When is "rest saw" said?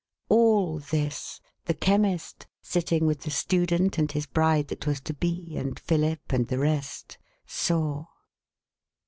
6.57-8.07